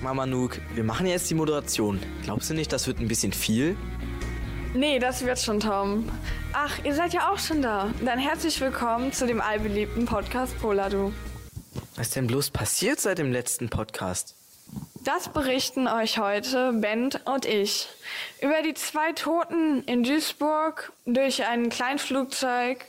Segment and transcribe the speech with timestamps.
[0.00, 2.00] Sag mal, Manuk, wir machen jetzt die Moderation.
[2.22, 3.76] Glaubst du nicht, das wird ein bisschen viel?
[4.72, 6.08] Nee, das wird schon, Tom.
[6.54, 7.90] Ach, ihr seid ja auch schon da.
[8.02, 11.12] Dann herzlich willkommen zu dem allbeliebten Podcast Poladu.
[11.96, 14.36] Was ist denn bloß passiert seit dem letzten Podcast?
[15.04, 17.86] Das berichten euch heute Bent und ich
[18.40, 22.86] über die zwei Toten in Duisburg durch ein Kleinflugzeug,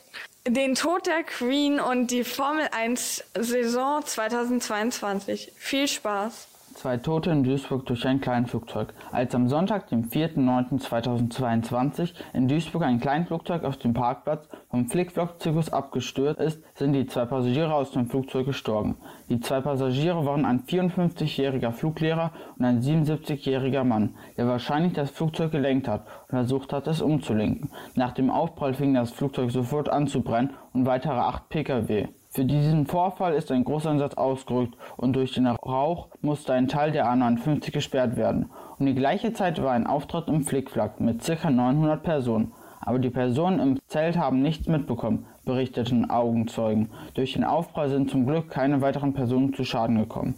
[0.48, 5.52] den Tod der Queen und die Formel 1 Saison 2022.
[5.58, 6.48] Viel Spaß!
[6.74, 8.94] Zwei Tote in Duisburg durch ein Kleinflugzeug.
[9.12, 16.40] Als am Sonntag, dem 4.9.2022, in Duisburg ein Kleinflugzeug auf dem Parkplatz vom Flickflock-Zirkus abgestürzt
[16.40, 18.96] ist, sind die zwei Passagiere aus dem Flugzeug gestorben.
[19.30, 25.52] Die zwei Passagiere waren ein 54-jähriger Fluglehrer und ein 77-jähriger Mann, der wahrscheinlich das Flugzeug
[25.52, 27.70] gelenkt hat und versucht hat, es umzulenken.
[27.96, 32.08] Nach dem Aufprall fing das Flugzeug sofort an zu brennen und weitere acht Pkw.
[32.34, 37.06] Für diesen Vorfall ist ein Großeinsatz ausgerückt und durch den Rauch musste ein Teil der
[37.06, 38.50] A59 gesperrt werden.
[38.80, 41.50] Um die gleiche Zeit war ein Auftritt im Flickflack mit ca.
[41.50, 42.54] 900 Personen.
[42.80, 46.90] Aber die Personen im Zelt haben nichts mitbekommen, berichteten Augenzeugen.
[47.16, 50.36] Durch den Aufprall sind zum Glück keine weiteren Personen zu Schaden gekommen.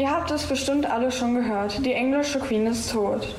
[0.00, 1.84] Ihr habt es bestimmt alle schon gehört.
[1.84, 3.36] Die englische Queen ist tot.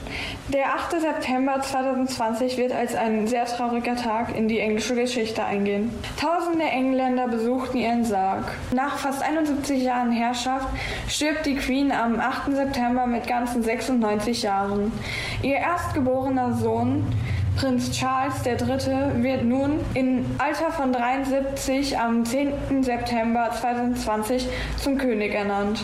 [0.50, 1.02] Der 8.
[1.02, 5.90] September 2020 wird als ein sehr trauriger Tag in die englische Geschichte eingehen.
[6.20, 8.44] Tausende Engländer besuchten ihren Sarg.
[8.76, 10.68] Nach fast 71 Jahren Herrschaft
[11.08, 12.54] stirbt die Queen am 8.
[12.54, 14.92] September mit ganzen 96 Jahren.
[15.42, 17.08] Ihr erstgeborener Sohn
[17.58, 19.24] Prinz Charles III.
[19.24, 22.84] wird nun im Alter von 73 am 10.
[22.84, 25.84] September 2020 zum König ernannt.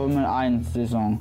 [0.00, 1.18] Formel 1 Saison.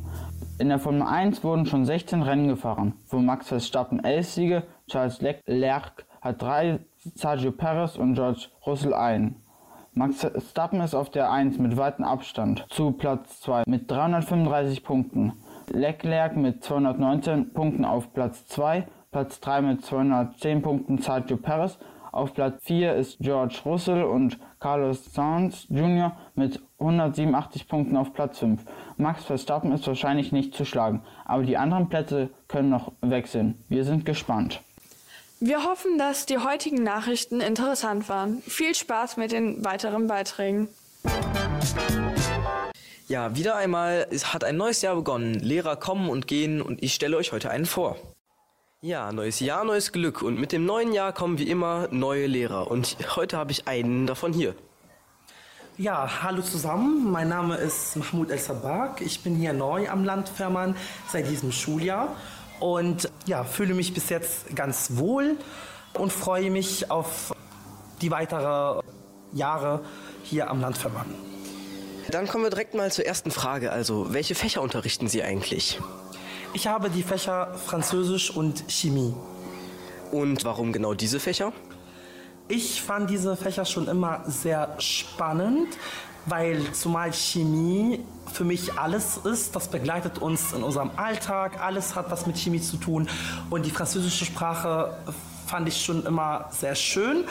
[0.58, 5.20] In der Formel 1 wurden schon 16 Rennen gefahren, wo Max Verstappen 11 Siege, Charles
[5.20, 6.80] Leclerc hat 3,
[7.14, 9.36] Sergio Perez und George Russell ein.
[9.92, 15.34] Max Verstappen ist auf der 1 mit weitem Abstand zu Platz 2 mit 335 Punkten.
[15.68, 21.78] Leclerc mit 219 Punkten auf Platz 2, Platz 3 mit 210 Punkten Sergio Perez
[22.12, 26.16] auf Platz 4 ist George Russell und Carlos Sainz Jr.
[26.36, 28.62] mit 187 Punkten auf Platz 5.
[28.98, 33.64] Max Verstappen ist wahrscheinlich nicht zu schlagen, aber die anderen Plätze können noch wechseln.
[33.70, 34.62] Wir sind gespannt.
[35.42, 38.42] Wir hoffen, dass die heutigen Nachrichten interessant waren.
[38.42, 40.68] Viel Spaß mit den weiteren Beiträgen.
[43.08, 45.34] Ja, wieder einmal hat ein neues Jahr begonnen.
[45.36, 47.96] Lehrer kommen und gehen und ich stelle euch heute einen vor.
[48.82, 50.22] Ja, neues Jahr, neues Glück.
[50.22, 52.72] Und mit dem neuen Jahr kommen wie immer neue Lehrer.
[52.72, 54.56] Und heute habe ich einen davon hier.
[55.78, 57.12] Ja, hallo zusammen.
[57.12, 59.02] Mein Name ist Mahmoud El Sabak.
[59.02, 60.78] Ich bin hier neu am Land Fährmann
[61.12, 62.16] seit diesem Schuljahr
[62.62, 65.36] und ja, fühle mich bis jetzt ganz wohl
[65.96, 67.36] und freue mich auf
[68.02, 68.82] die weiteren
[69.34, 69.84] Jahre
[70.24, 71.14] hier am Land Fährmann.
[72.12, 73.74] Dann kommen wir direkt mal zur ersten Frage.
[73.74, 75.82] Also, welche Fächer unterrichten Sie eigentlich?
[76.54, 79.14] Ich habe die Fächer Französisch und Chemie.
[80.12, 81.54] Und warum genau diese Fächer?
[82.48, 85.68] Ich fand diese Fächer schon immer sehr spannend,
[86.26, 92.10] weil zumal Chemie für mich alles ist, das begleitet uns in unserem Alltag, alles hat
[92.10, 93.08] was mit Chemie zu tun
[93.52, 94.98] und die französische Sprache
[95.50, 97.26] fand ich schon immer sehr schön.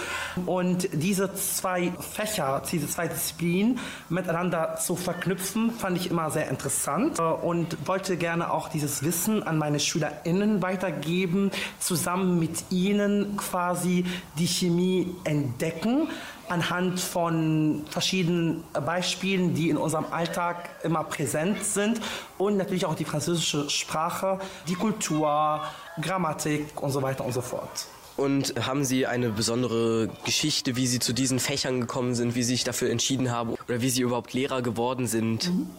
[0.45, 7.21] Und diese zwei Fächer, diese zwei Disziplinen miteinander zu verknüpfen, fand ich immer sehr interessant
[7.21, 14.05] und wollte gerne auch dieses Wissen an meine SchülerInnen weitergeben, zusammen mit ihnen quasi
[14.39, 16.09] die Chemie entdecken
[16.49, 22.01] anhand von verschiedenen Beispielen, die in unserem Alltag immer präsent sind
[22.39, 25.63] und natürlich auch die französische Sprache, die Kultur,
[26.01, 27.87] Grammatik und so weiter und so fort.
[28.19, 32.55] Und haben Sie eine besondere Geschichte, wie Sie zu diesen Fächern gekommen sind, wie Sie
[32.55, 35.49] sich dafür entschieden haben oder wie Sie überhaupt Lehrer geworden sind?
[35.49, 35.71] Mhm.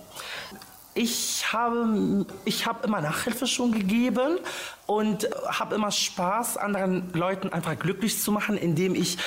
[0.95, 4.39] Ich habe, ich habe immer Nachhilfe schon gegeben
[4.87, 9.17] und habe immer Spaß, anderen Leuten einfach glücklich zu machen, indem ich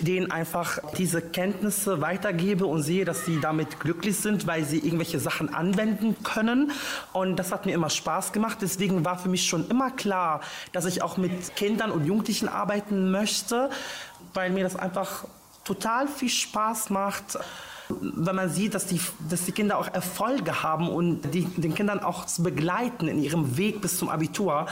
[0.00, 5.18] denen einfach diese Kenntnisse weitergebe und sehe, dass sie damit glücklich sind, weil sie irgendwelche
[5.18, 6.72] Sachen anwenden können.
[7.14, 8.58] Und das hat mir immer Spaß gemacht.
[8.60, 13.10] Deswegen war für mich schon immer klar, dass ich auch mit Kindern und Jugendlichen arbeiten
[13.10, 13.70] möchte,
[14.34, 15.24] weil mir das einfach
[15.64, 17.38] total viel Spaß macht
[17.88, 22.00] wenn man sieht, dass die, dass die Kinder auch Erfolge haben und die, den Kindern
[22.00, 24.66] auch zu begleiten in ihrem Weg bis zum Abitur,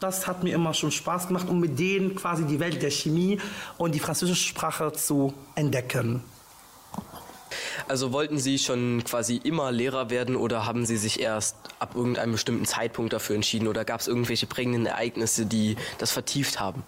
[0.00, 3.40] das hat mir immer schon Spaß gemacht, um mit denen quasi die Welt der Chemie
[3.78, 6.22] und die französische Sprache zu entdecken.
[7.88, 12.32] Also wollten Sie schon quasi immer Lehrer werden oder haben Sie sich erst ab irgendeinem
[12.32, 16.82] bestimmten Zeitpunkt dafür entschieden oder gab es irgendwelche prägenden Ereignisse, die das vertieft haben?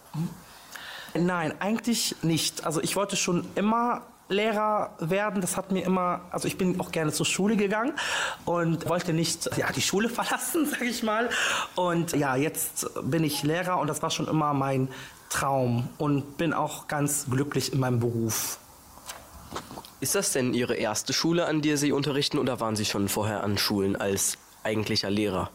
[1.15, 2.65] Nein, eigentlich nicht.
[2.65, 6.93] Also ich wollte schon immer Lehrer werden, das hat mir immer, also ich bin auch
[6.93, 7.93] gerne zur Schule gegangen
[8.45, 11.29] und wollte nicht ja, die Schule verlassen, sage ich mal.
[11.75, 14.89] Und ja, jetzt bin ich Lehrer und das war schon immer mein
[15.29, 18.59] Traum und bin auch ganz glücklich in meinem Beruf.
[20.01, 23.45] Ist das denn Ihre erste Schule, an der Sie unterrichten oder waren Sie schon vorher
[23.45, 25.51] an Schulen als eigentlicher Lehrer?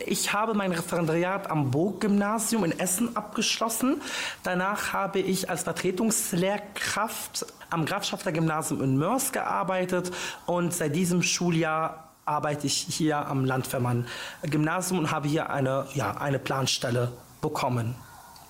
[0.00, 4.00] Ich habe mein Referendariat am Burg-Gymnasium in Essen abgeschlossen.
[4.42, 10.12] Danach habe ich als Vertretungslehrkraft am Grafschafter Gymnasium in Mörs gearbeitet
[10.46, 14.06] und seit diesem Schuljahr arbeite ich hier am Landwehrmann
[14.42, 17.94] Gymnasium und habe hier eine, ja, eine Planstelle bekommen.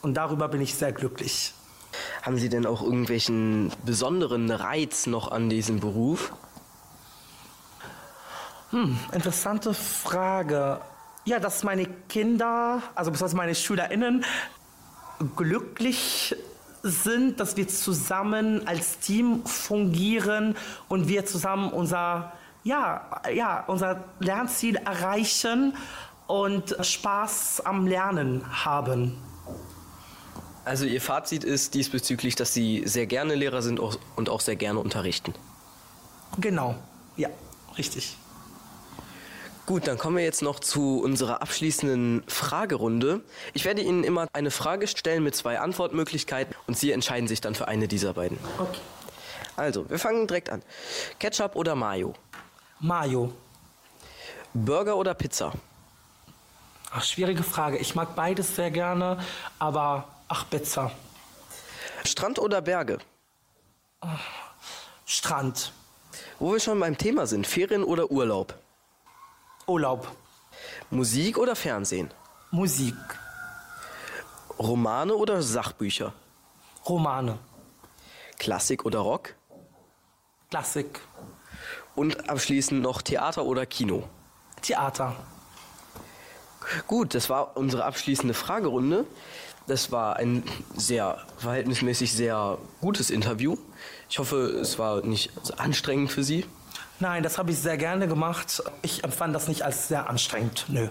[0.00, 1.52] Und darüber bin ich sehr glücklich.
[2.22, 6.32] Haben Sie denn auch irgendwelchen besonderen Reiz noch an diesem Beruf?
[8.70, 10.80] Hm, interessante Frage.
[11.26, 14.24] Ja, dass meine Kinder, also besonders meine SchülerInnen,
[15.36, 16.36] glücklich
[16.82, 20.54] sind, dass wir zusammen als Team fungieren
[20.88, 22.32] und wir zusammen unser,
[22.62, 25.74] ja, ja, unser Lernziel erreichen
[26.26, 29.16] und Spaß am Lernen haben.
[30.66, 34.78] Also Ihr Fazit ist diesbezüglich, dass Sie sehr gerne Lehrer sind und auch sehr gerne
[34.78, 35.34] unterrichten.
[36.38, 36.74] Genau,
[37.16, 37.28] ja,
[37.78, 38.16] richtig.
[39.66, 43.22] Gut, dann kommen wir jetzt noch zu unserer abschließenden Fragerunde.
[43.54, 47.54] Ich werde Ihnen immer eine Frage stellen mit zwei Antwortmöglichkeiten und Sie entscheiden sich dann
[47.54, 48.38] für eine dieser beiden.
[48.58, 48.80] Okay.
[49.56, 50.62] Also, wir fangen direkt an.
[51.18, 52.12] Ketchup oder Mayo?
[52.80, 53.32] Mayo.
[54.52, 55.52] Burger oder Pizza?
[56.90, 57.78] Ach, schwierige Frage.
[57.78, 59.18] Ich mag beides sehr gerne,
[59.58, 60.90] aber ach, Pizza.
[62.04, 62.98] Strand oder Berge?
[65.06, 65.72] Strand.
[66.38, 68.54] Wo wir schon beim Thema sind, Ferien oder Urlaub?
[69.66, 70.10] Urlaub.
[70.90, 72.10] Musik oder Fernsehen?
[72.50, 72.94] Musik.
[74.58, 76.12] Romane oder Sachbücher?
[76.86, 77.38] Romane.
[78.38, 79.34] Klassik oder Rock?
[80.50, 81.00] Klassik.
[81.94, 84.08] Und abschließend noch Theater oder Kino?
[84.60, 85.16] Theater.
[86.86, 89.06] Gut, das war unsere abschließende Fragerunde.
[89.66, 90.42] Das war ein
[90.76, 93.56] sehr verhältnismäßig sehr gutes Interview.
[94.10, 96.44] Ich hoffe, es war nicht anstrengend für Sie.
[97.00, 98.62] Nein, das habe ich sehr gerne gemacht.
[98.82, 100.66] Ich empfand das nicht als sehr anstrengend.
[100.68, 100.88] Nö.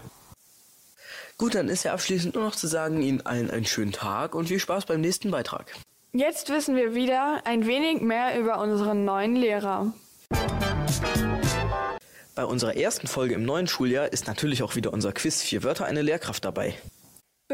[1.37, 4.47] Gut, dann ist ja abschließend nur noch zu sagen, Ihnen allen einen schönen Tag und
[4.47, 5.73] viel Spaß beim nächsten Beitrag.
[6.11, 9.93] Jetzt wissen wir wieder ein wenig mehr über unseren neuen Lehrer.
[12.35, 15.85] Bei unserer ersten Folge im neuen Schuljahr ist natürlich auch wieder unser Quiz Vier Wörter
[15.85, 16.75] eine Lehrkraft dabei.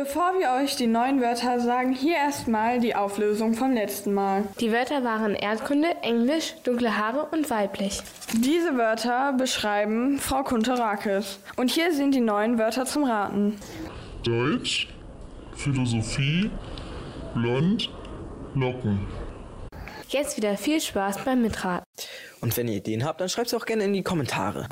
[0.01, 4.45] Bevor wir euch die neuen Wörter sagen, hier erstmal die Auflösung vom letzten Mal.
[4.61, 7.99] Die Wörter waren Erdkunde, Englisch, dunkle Haare und weiblich.
[8.31, 11.39] Diese Wörter beschreiben Frau Kunterakis.
[11.57, 13.57] Und hier sind die neuen Wörter zum Raten.
[14.23, 14.87] Deutsch,
[15.57, 16.49] Philosophie,
[17.33, 17.89] blond,
[18.55, 19.05] Locken.
[20.07, 21.83] Jetzt wieder viel Spaß beim Mitraten.
[22.39, 24.69] Und wenn ihr Ideen habt, dann schreibt sie auch gerne in die Kommentare.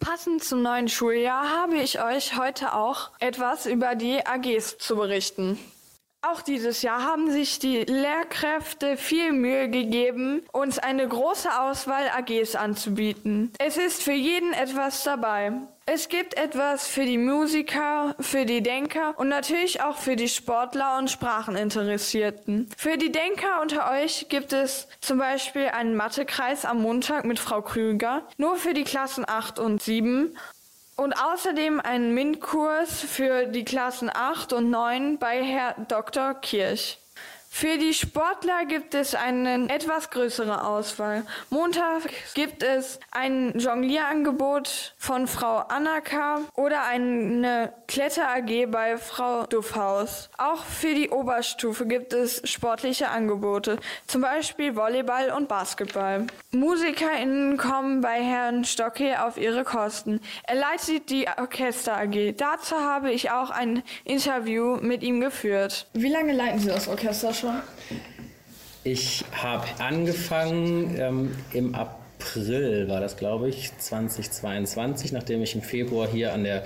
[0.00, 5.58] Passend zum neuen Schuljahr habe ich euch heute auch etwas über die AGs zu berichten.
[6.22, 12.56] Auch dieses Jahr haben sich die Lehrkräfte viel Mühe gegeben, uns eine große Auswahl AGs
[12.56, 13.52] anzubieten.
[13.58, 15.52] Es ist für jeden etwas dabei.
[15.86, 20.98] Es gibt etwas für die Musiker, für die Denker und natürlich auch für die Sportler
[20.98, 22.68] und Spracheninteressierten.
[22.76, 27.62] Für die Denker unter euch gibt es zum Beispiel einen Mathekreis am Montag mit Frau
[27.62, 30.36] Krüger, nur für die Klassen 8 und 7
[30.96, 36.34] und außerdem einen MINT-Kurs für die Klassen 8 und 9 bei Herr Dr.
[36.34, 36.98] Kirch.
[37.52, 41.24] Für die Sportler gibt es eine etwas größere Auswahl.
[41.50, 50.30] Montag gibt es ein Jonglierangebot von Frau Annaka oder eine Kletter-AG bei Frau Duffhaus.
[50.38, 56.28] Auch für die Oberstufe gibt es sportliche Angebote, zum Beispiel Volleyball und Basketball.
[56.52, 60.20] MusikerInnen kommen bei Herrn Stocke auf ihre Kosten.
[60.44, 62.36] Er leitet die Orchester-AG.
[62.36, 65.88] Dazu habe ich auch ein Interview mit ihm geführt.
[65.92, 67.60] Wie lange leiten Sie das Orchester schon?
[68.82, 76.08] Ich habe angefangen ähm, im April, war das glaube ich, 2022, nachdem ich im Februar
[76.08, 76.64] hier an, der,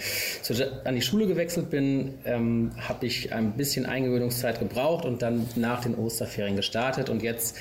[0.85, 5.83] an die Schule gewechselt bin, ähm, habe ich ein bisschen Eingewöhnungszeit gebraucht und dann nach
[5.83, 7.57] den Osterferien gestartet und jetzt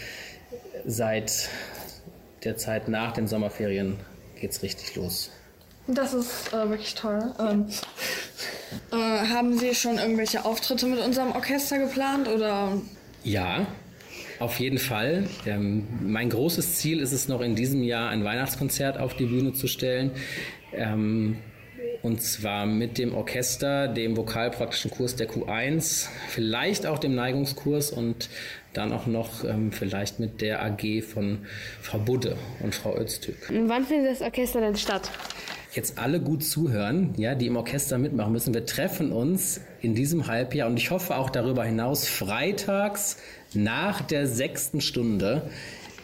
[0.86, 1.50] seit
[2.44, 3.98] der Zeit nach den Sommerferien
[4.40, 5.32] geht es richtig los.
[5.88, 7.34] Das ist äh, wirklich toll.
[7.40, 7.68] Ähm,
[8.92, 12.74] äh, haben Sie schon irgendwelche Auftritte mit unserem Orchester geplant oder?
[13.24, 13.68] Ja,
[14.40, 15.28] auf jeden Fall.
[15.46, 19.54] Ähm, mein großes Ziel ist es noch in diesem Jahr ein Weihnachtskonzert auf die Bühne
[19.54, 20.12] zu stellen.
[20.74, 21.38] Ähm,
[22.02, 28.30] Und zwar mit dem Orchester, dem vokalpraktischen Kurs der Q1, vielleicht auch dem Neigungskurs und
[28.74, 31.46] dann auch noch ähm, vielleicht mit der AG von
[31.82, 33.50] Frau Budde und Frau Öztürk.
[33.50, 35.12] Und wann findet das Orchester denn statt?
[35.74, 38.54] Jetzt alle gut zuhören, ja, die im Orchester mitmachen müssen.
[38.54, 43.18] Wir treffen uns in diesem Halbjahr und ich hoffe auch darüber hinaus freitags
[43.56, 45.50] nach der sechsten Stunde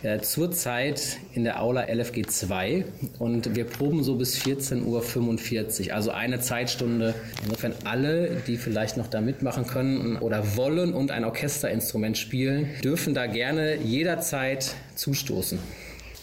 [0.02, 2.84] äh, zurzeit in der Aula LFG 2
[3.20, 7.14] und wir proben so bis 14.45 Uhr, also eine Zeitstunde.
[7.44, 13.14] Insofern alle, die vielleicht noch da mitmachen können oder wollen und ein Orchesterinstrument spielen, dürfen
[13.14, 15.60] da gerne jederzeit zustoßen.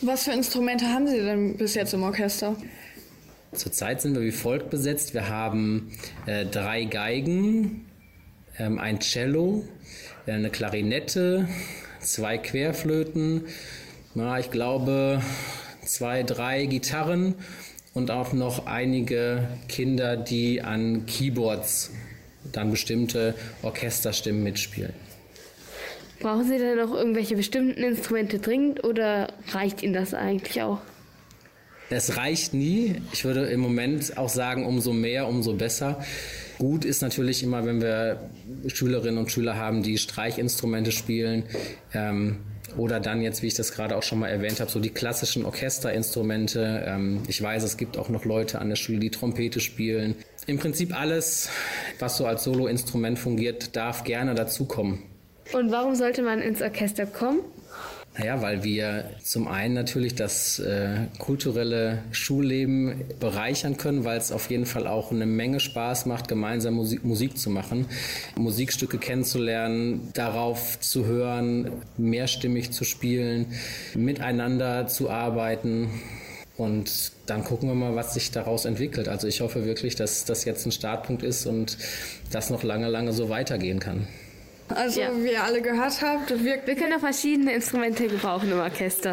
[0.00, 2.57] Was für Instrumente haben Sie denn bis jetzt im Orchester?
[3.56, 5.14] Zurzeit sind wir wie folgt besetzt.
[5.14, 5.90] Wir haben
[6.26, 7.86] äh, drei Geigen,
[8.58, 9.64] ähm, ein Cello,
[10.26, 11.48] äh, eine Klarinette,
[12.00, 13.44] zwei Querflöten,
[14.14, 15.22] na, ich glaube
[15.84, 17.34] zwei, drei Gitarren
[17.94, 21.90] und auch noch einige Kinder, die an Keyboards
[22.52, 24.92] dann bestimmte Orchesterstimmen mitspielen.
[26.20, 30.80] Brauchen Sie denn noch irgendwelche bestimmten Instrumente dringend oder reicht Ihnen das eigentlich auch?
[31.88, 32.97] Es reicht nie.
[33.12, 36.05] Ich würde im Moment auch sagen, umso mehr, umso besser.
[36.59, 38.31] Gut ist natürlich immer, wenn wir
[38.66, 41.45] Schülerinnen und Schüler haben, die Streichinstrumente spielen.
[41.95, 42.38] Ähm,
[42.76, 45.45] oder dann jetzt, wie ich das gerade auch schon mal erwähnt habe, so die klassischen
[45.45, 46.85] Orchesterinstrumente.
[46.87, 50.16] Ähm, ich weiß, es gibt auch noch Leute an der Schule, die Trompete spielen.
[50.47, 51.49] Im Prinzip alles,
[51.99, 55.02] was so als Soloinstrument fungiert, darf gerne dazukommen.
[55.52, 57.40] Und warum sollte man ins Orchester kommen?
[58.18, 64.49] Naja, weil wir zum einen natürlich das äh, kulturelle Schulleben bereichern können, weil es auf
[64.49, 67.87] jeden Fall auch eine Menge Spaß macht, gemeinsam Musik, Musik zu machen,
[68.35, 73.46] Musikstücke kennenzulernen, darauf zu hören, mehrstimmig zu spielen,
[73.94, 75.90] miteinander zu arbeiten.
[76.56, 79.08] Und dann gucken wir mal, was sich daraus entwickelt.
[79.08, 81.76] Also ich hoffe wirklich, dass das jetzt ein Startpunkt ist und
[82.30, 84.06] das noch lange, lange so weitergehen kann.
[84.75, 85.08] Also, Ja.
[85.16, 89.12] wie ihr alle gehört habt, wir, Wir können auch verschiedene Instrumente gebrauchen im Orchester.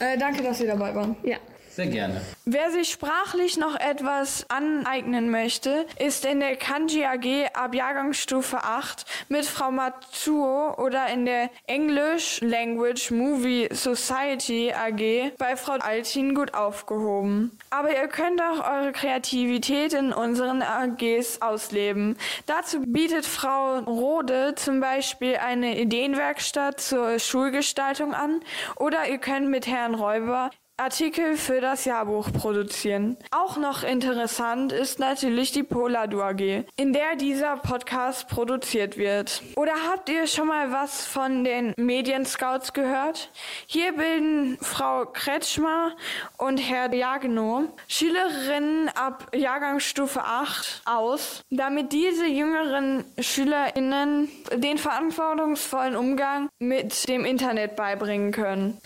[0.00, 1.16] äh, danke, dass Sie dabei waren.
[1.22, 1.36] Ja.
[1.80, 2.20] Sehr gerne.
[2.44, 9.06] Wer sich sprachlich noch etwas aneignen möchte, ist in der Kanji AG ab Jahrgangsstufe 8
[9.30, 16.52] mit Frau Matsuo oder in der English Language Movie Society AG bei Frau Altin gut
[16.52, 17.56] aufgehoben.
[17.70, 22.18] Aber ihr könnt auch eure Kreativität in unseren AGs ausleben.
[22.44, 28.42] Dazu bietet Frau Rode zum Beispiel eine Ideenwerkstatt zur Schulgestaltung an
[28.76, 33.16] oder ihr könnt mit Herrn Räuber Artikel für das Jahrbuch produzieren.
[33.30, 39.42] Auch noch interessant ist natürlich die Poladu AG, in der dieser Podcast produziert wird.
[39.56, 43.30] Oder habt ihr schon mal was von den Medienscouts gehört?
[43.66, 45.92] Hier bilden Frau Kretschmer
[46.38, 56.48] und Herr Jagno Schülerinnen ab Jahrgangsstufe 8 aus, damit diese jüngeren SchülerInnen den verantwortungsvollen Umgang
[56.58, 58.80] mit dem Internet beibringen können.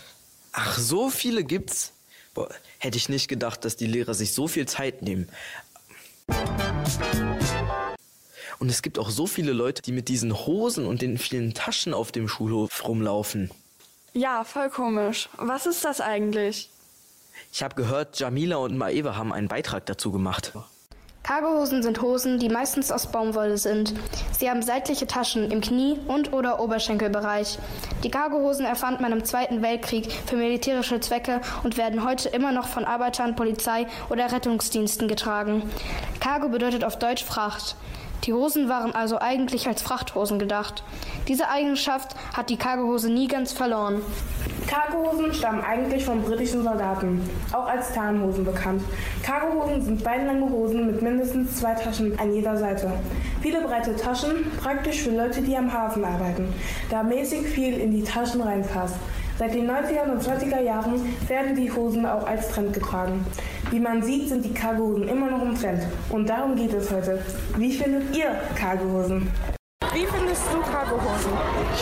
[0.57, 1.91] Ach, so viele gibt's?
[2.33, 2.47] Boah,
[2.79, 5.27] hätte ich nicht gedacht, dass die Lehrer sich so viel Zeit nehmen.
[8.59, 11.93] Und es gibt auch so viele Leute, die mit diesen Hosen und den vielen Taschen
[11.93, 13.51] auf dem Schulhof rumlaufen.
[14.13, 15.27] Ja, voll komisch.
[15.35, 16.69] Was ist das eigentlich?
[17.51, 20.53] Ich habe gehört, Jamila und Maeva haben einen Beitrag dazu gemacht.
[21.25, 23.95] Cargohosen sind Hosen, die meistens aus Baumwolle sind.
[24.37, 27.57] Sie haben seitliche Taschen im Knie- und oder Oberschenkelbereich.
[28.03, 32.67] Die Cargohosen erfand man im Zweiten Weltkrieg für militärische Zwecke und werden heute immer noch
[32.67, 35.67] von Arbeitern, Polizei oder Rettungsdiensten getragen.
[36.19, 37.75] Cargo bedeutet auf Deutsch Fracht.
[38.25, 40.83] Die Hosen waren also eigentlich als Frachthosen gedacht.
[41.27, 44.01] Diese Eigenschaft hat die Cargohose nie ganz verloren.
[44.65, 48.81] Cargohosen stammen eigentlich von britischen Soldaten, auch als Tarnhosen bekannt.
[49.21, 52.91] Cargohosen sind beinlange Hosen mit mindestens zwei Taschen an jeder Seite.
[53.41, 56.51] Viele breite Taschen, praktisch für Leute, die am Hafen arbeiten,
[56.89, 58.95] da mäßig viel in die Taschen reinpasst.
[59.37, 60.93] Seit den 90er und 20er Jahren
[61.27, 63.25] werden die Hosen auch als Trend getragen.
[63.69, 65.81] Wie man sieht, sind die Cargohosen immer noch im Trend.
[66.09, 67.19] Und darum geht es heute.
[67.57, 69.29] Wie findet ihr Cargohosen?
[69.93, 71.31] Wie findest du Cargohosen?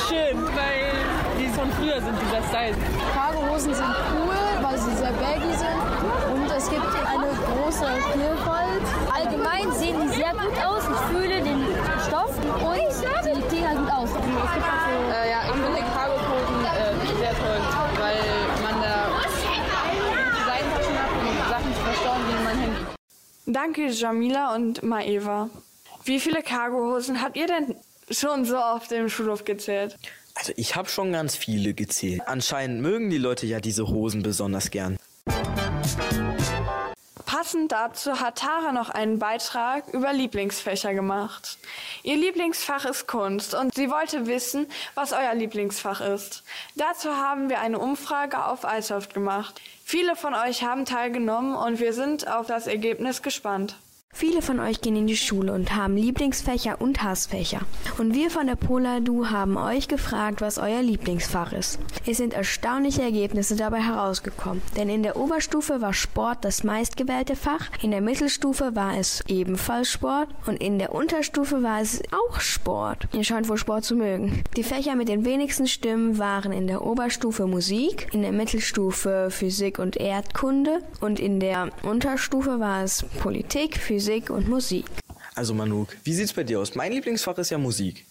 [0.10, 0.94] Schön, weil
[1.40, 2.74] die von früher sind, dieser Style.
[3.14, 5.82] Cargohosen sind cool, weil sie sehr baggy sind
[6.34, 8.86] und es gibt eine große Vielfalt.
[9.14, 10.84] Allgemein sehen die sehr gut aus.
[10.90, 11.66] Ich fühle den
[12.08, 14.10] Stoff und die sehen halt gut aus.
[14.10, 17.62] Äh, ja, ich finde Cargohosen äh, sehr toll,
[18.00, 18.20] weil
[18.62, 22.86] man da die Seitentaschen hat, um Sachen zu verstauen, die in mein Handy.
[23.46, 25.50] Danke, Jamila und Maeva.
[26.06, 27.76] Wie viele Cargohosen habt ihr denn
[28.10, 29.98] schon so auf dem Schulhof gezählt?
[30.36, 32.22] Also ich habe schon ganz viele gezählt.
[32.26, 34.98] Anscheinend mögen die Leute ja diese Hosen besonders gern.
[37.34, 41.58] Passend dazu hat Tara noch einen Beitrag über Lieblingsfächer gemacht.
[42.04, 46.44] Ihr Lieblingsfach ist Kunst und sie wollte wissen, was euer Lieblingsfach ist.
[46.75, 49.60] Dazu haben wir eine Umfrage auf iSoft gemacht.
[49.84, 53.78] Viele von euch haben teilgenommen und wir sind auf das Ergebnis gespannt.
[54.15, 57.62] Viele von euch gehen in die Schule und haben Lieblingsfächer und Hassfächer.
[57.98, 61.79] Und wir von der Poladu haben euch gefragt, was euer Lieblingsfach ist.
[62.05, 64.62] Es sind erstaunliche Ergebnisse dabei herausgekommen.
[64.77, 69.89] Denn in der Oberstufe war Sport das meistgewählte Fach, in der Mittelstufe war es ebenfalls
[69.89, 73.08] Sport und in der Unterstufe war es auch Sport.
[73.13, 74.43] Ihr scheint wohl Sport zu mögen.
[74.55, 79.79] Die Fächer mit den wenigsten Stimmen waren in der Oberstufe Musik, in der Mittelstufe Physik
[79.79, 84.86] und Erdkunde und in der Unterstufe war es Politik, Physik Physik und Musik.
[85.34, 86.76] Also Manuk, wie sieht's bei dir aus?
[86.76, 88.06] Mein Lieblingsfach ist ja Musik.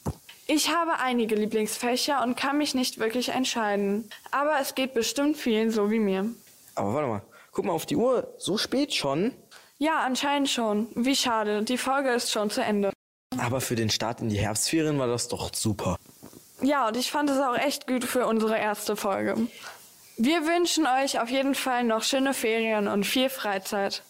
[0.46, 4.08] Ich habe einige Lieblingsfächer und kann mich nicht wirklich entscheiden.
[4.30, 6.30] Aber es geht bestimmt vielen so wie mir.
[6.76, 8.32] Aber warte mal, guck mal auf die Uhr.
[8.38, 9.34] So spät schon?
[9.76, 10.88] Ja, anscheinend schon.
[10.94, 12.90] Wie schade, die Folge ist schon zu Ende.
[13.36, 15.98] Aber für den Start in die Herbstferien war das doch super.
[16.62, 19.36] Ja, und ich fand es auch echt gut für unsere erste Folge.
[20.16, 24.02] Wir wünschen euch auf jeden Fall noch schöne Ferien und viel Freizeit.